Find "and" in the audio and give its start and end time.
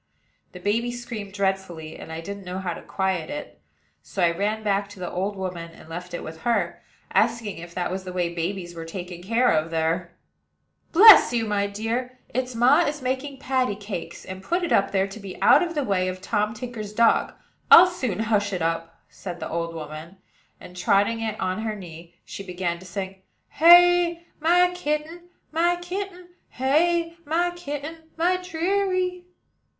1.95-2.11, 5.73-5.87, 14.25-14.41, 20.59-20.75